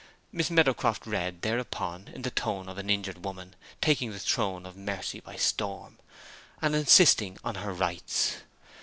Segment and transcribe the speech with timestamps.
[0.31, 4.75] Miss Meadowcroft read, thereupon, in the tone of an injured woman taking the throne of
[4.75, 5.99] mercy by storm,
[6.59, 8.37] and insisting on her rights.